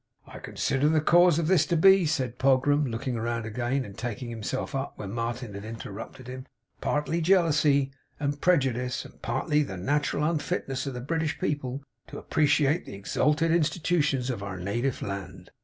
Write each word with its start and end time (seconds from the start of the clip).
'I 0.25 0.39
con 0.39 0.55
sider 0.57 0.89
the 0.89 0.99
cause 0.99 1.37
of 1.37 1.45
this 1.45 1.63
to 1.67 1.77
be,' 1.77 2.07
said 2.07 2.39
Pogram, 2.39 2.87
looking 2.89 3.17
round 3.17 3.45
again 3.45 3.85
and 3.85 3.95
taking 3.95 4.31
himself 4.31 4.73
up 4.73 4.97
where 4.97 5.07
Martin 5.07 5.53
had 5.53 5.63
interrupted 5.63 6.27
him, 6.27 6.47
'partly 6.81 7.21
jealousy 7.21 7.91
and 8.19 8.41
pre 8.41 8.57
judice, 8.57 9.05
and 9.05 9.21
partly 9.21 9.61
the 9.61 9.77
nat'ral 9.77 10.23
unfitness 10.27 10.87
of 10.87 10.95
the 10.95 11.01
British 11.01 11.37
people 11.37 11.83
to 12.07 12.17
appreciate 12.17 12.83
the 12.87 12.95
ex 12.97 13.15
alted 13.15 13.51
Institutions 13.51 14.31
of 14.31 14.41
our 14.41 14.57
native 14.57 15.03
land. 15.03 15.51